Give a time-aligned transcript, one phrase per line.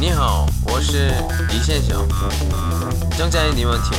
[0.00, 1.10] 你好，我是
[1.48, 2.08] 李先生，
[3.16, 3.98] 正在你们听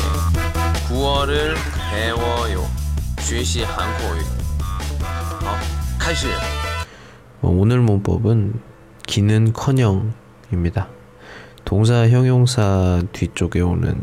[0.88, 2.64] 古어를배워요
[3.20, 4.22] 学习韩国语。
[5.42, 5.56] 好，
[6.00, 6.28] 开始。
[7.42, 8.60] 어, 오늘 문법은
[9.06, 10.88] 기는커녕입니다.
[11.66, 13.96] 동사 형용사 뒤쪽에 오는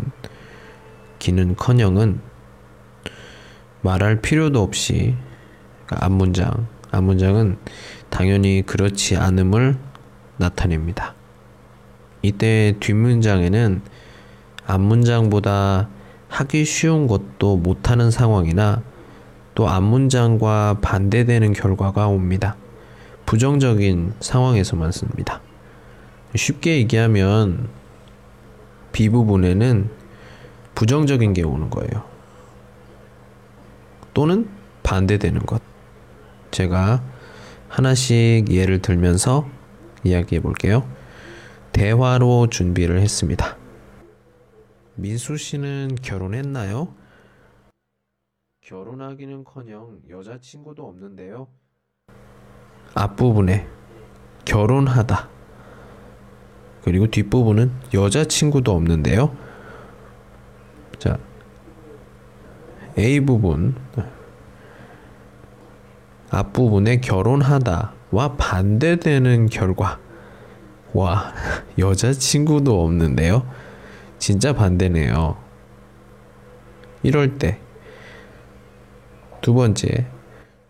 [1.18, 2.20] 기는커녕은
[3.82, 5.16] 말할 필요도 없이
[5.86, 7.58] 그러니까 앞문장 앞문장은
[8.10, 9.76] 당연히 그렇지 않음을
[10.36, 11.14] 나타냅니다.
[12.21, 13.81] 이때 뒷문장에는
[14.65, 15.89] 앞문장보다
[16.29, 18.83] 하기 쉬운 것도 못하는 상황이나
[19.53, 22.55] 또 앞문장과 반대되는 결과가 옵니다.
[23.25, 25.41] 부정적인 상황에서만 씁니다.
[26.35, 27.67] 쉽게 얘기하면
[28.91, 29.89] B 부분에는
[30.75, 32.03] 부정적인 게 오는 거예요.
[34.13, 34.49] 또는
[34.83, 35.61] 반대되는 것.
[36.51, 37.01] 제가
[37.67, 39.47] 하나씩 예를 들면서
[40.03, 40.83] 이야기해 볼게요.
[41.73, 43.57] 대화로 준비를 했습니다.
[44.95, 46.93] 민수 씨는 결혼했나요?
[48.61, 51.47] 결혼하기는커녕 여자친구도 없는데요.
[52.93, 53.67] 앞부분에
[54.45, 55.29] 결혼하다.
[56.83, 59.35] 그리고 뒷부분은 여자친구도 없는데요.
[60.99, 61.17] 자,
[62.97, 63.75] A 부분.
[66.29, 69.99] 앞부분에 결혼하다와 반대되는 결과.
[70.93, 71.33] 와,
[71.77, 73.49] 여자친구도 없는데요.
[74.19, 75.37] 진짜 반대네요.
[77.03, 77.59] 이럴 때.
[79.41, 80.07] 두 번째.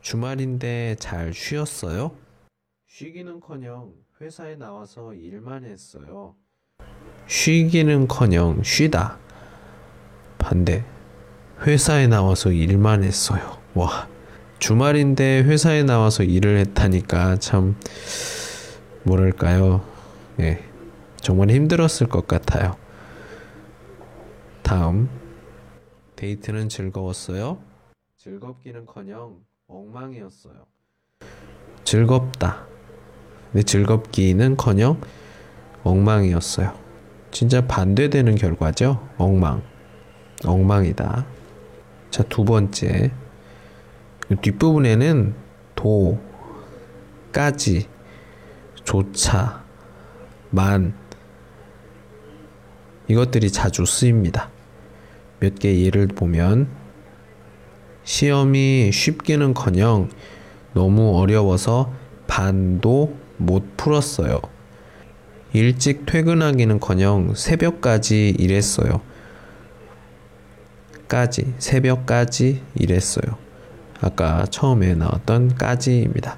[0.02, 2.12] 주말인데 잘 쉬었어요?
[2.88, 6.36] 쉬기는 커녕 회사에 나와서 일만 했어요.
[7.28, 9.18] 쉬기는 커녕 쉬다.
[10.38, 10.86] 반대.
[11.66, 13.58] 회사에 나와서 일만 했어요.
[13.74, 14.08] 와.
[14.60, 17.76] 주말인데 회사에 나와서 일을 했다니까 참
[19.04, 19.91] 뭐랄까요?
[20.42, 20.64] 예.
[21.18, 22.76] 정말 힘들었을 것 같아요.
[24.64, 25.10] 다음.
[26.16, 27.60] 데이트는 즐거웠어요?
[28.18, 30.66] 즐겁기는커녕 엉망이었어요.
[31.84, 32.66] 즐겁다.
[33.52, 35.02] 근데 즐겁기는커녕
[35.84, 36.74] 엉망이었어요.
[37.32, 39.08] 진짜 반대되는 결과죠.
[39.18, 39.62] 엉망.
[40.46, 41.26] 엉망이다.
[42.10, 43.12] 자, 두 번째.
[44.42, 45.36] 뒷부분에는
[45.76, 46.20] 도,
[47.32, 47.88] 까지,
[48.84, 49.61] 조차,
[50.52, 50.94] 만
[53.08, 54.50] 이것들이 자주 쓰입니다.
[55.40, 56.68] 몇 개 예를 보면
[58.04, 60.10] 시험이 쉽기는커녕
[60.74, 61.94] 너무 어려워서
[62.28, 64.40] 반도 못 풀었어요.
[65.54, 69.02] 일찍 퇴근하기는커녕 새벽까지 일했어요.
[71.08, 73.38] 까지 새벽까지 일했어요.
[74.00, 76.38] 아까 처음에 나왔던 까지입니다.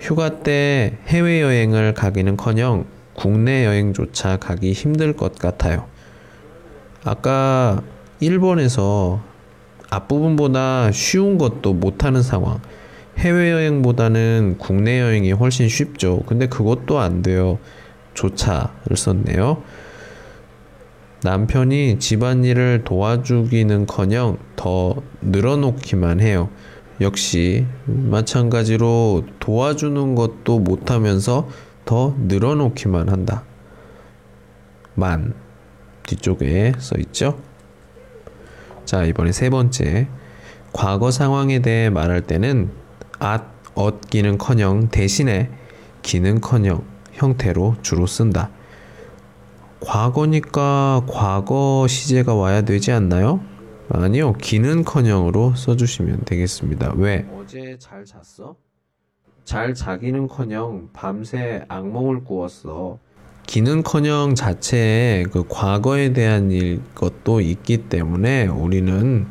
[0.00, 5.86] 휴가 때 해외여행을 가기는커녕 국내 여행조차 가기 힘들 것 같아요.
[7.04, 7.82] 아까
[8.20, 9.20] 일본에서
[9.90, 12.60] 앞부분보다 쉬운 것도 못하는 상황.
[13.18, 16.20] 해외여행보다는 국내 여행이 훨씬 쉽죠.
[16.26, 17.58] 근데 그것도 안 돼요.
[18.14, 19.62] 조차를 썼네요.
[21.24, 26.48] 남편이 집안일을 도와주기는 커녕 더 늘어놓기만 해요.
[27.00, 31.48] 역시 마찬가지로 도와주는 것도 못하면서
[31.84, 33.44] 더 늘어놓기만 한다.
[34.94, 35.34] 만
[36.02, 37.38] 뒤쪽에 써 있죠.
[38.84, 40.08] 자, 이번에 세 번째.
[40.72, 42.70] 과거 상황에 대해 말할 때는
[43.18, 43.44] 앗,
[43.74, 45.50] 얻기는 커녕 대신에
[46.02, 46.82] 기는 커녕
[47.12, 48.50] 형태로 주로 쓴다.
[49.80, 53.40] 과거니까 과거 시제가 와야 되지 않나요?
[53.90, 54.34] 아니요.
[54.34, 56.92] 기는커녕으로 써주시면 되겠습니다.
[56.96, 57.26] 왜?
[57.34, 58.56] 어제 잘 잤어?
[59.44, 62.98] 잘 자기는커녕 밤새 악몽을 꾸었어.
[63.46, 69.26] 기는커녕 자체에 그 과거에 대한 일 것도 있기 때문에 우리는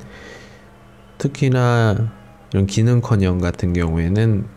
[1.19, 2.11] 특히나
[2.51, 4.47] 이런 기는커녕 같은 경우에는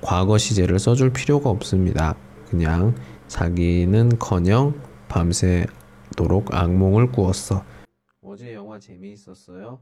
[0.00, 2.16] 과거 시제를 써줄 필요가 없습니다.
[2.50, 2.96] 그냥
[3.28, 4.74] 자기는커녕
[5.08, 7.62] 밤새도록 악몽을 꾸었어.
[8.36, 9.78] 어제 영화 재미있었어요?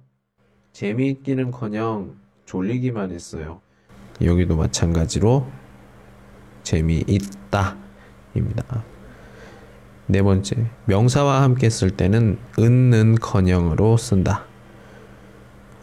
[0.70, 2.14] 재미있기는커녕
[2.44, 3.60] 졸리기만 했어요.
[4.22, 5.48] 여기도 마찬가지로
[6.62, 7.74] 재미있다입니다.
[10.06, 14.44] 네 번째, 명사와 함께 쓸 때는 은는커녕으로 쓴다.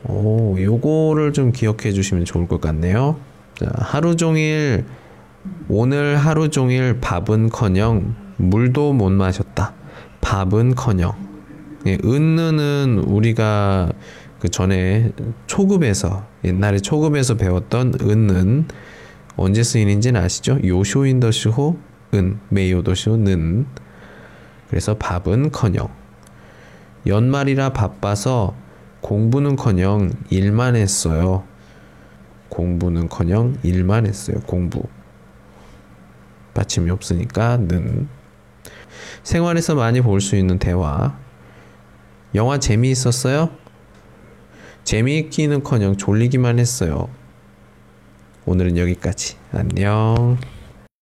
[0.06, 3.20] 오, 요거를 좀 기억해 주시면 좋을 것 같네요.
[3.56, 4.86] 자, 하루 종일
[5.68, 9.74] 오늘 하루 종일 밥은커녕 물도 못 마셨다.
[10.22, 11.31] 밥은커녕.
[11.88, 13.92] 예, 은느는 우리가
[14.40, 15.12] 그 전에
[15.48, 18.68] 초급에서 옛날에 초급에서 배웠던 은는
[19.36, 20.60] 언제 쓰이는지는 아시죠?
[20.64, 21.78] 요쇼인더시호
[22.14, 23.66] 은 메이오도쇼는
[24.70, 25.90] 그래서 밥은커녕
[27.08, 28.54] 연말이라 바빠서
[29.02, 31.44] 공부는커녕 일만 했어요.
[32.50, 34.38] 공부는커녕 일만 했어요.
[34.46, 34.84] 공부
[36.54, 38.08] 받침이 없으니까 는
[39.24, 41.18] 생활에서 많이 볼 수 있는 대화
[42.34, 43.50] 영화 재미있었어요?
[44.84, 47.10] 재미있기는커녕 졸리기만 했어요.
[48.46, 49.38] 오늘은 여기까지.
[49.52, 50.38] 안녕.